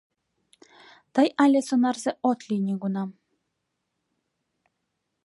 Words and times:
Тый 1.13 1.27
але 1.43 1.59
сонарзе 1.67 2.11
от 2.29 2.39
лий 2.47 2.63
нигунам. 2.67 3.09